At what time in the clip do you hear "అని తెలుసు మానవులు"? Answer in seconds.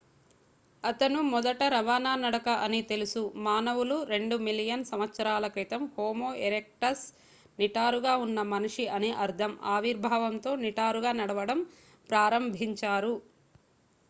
2.63-3.97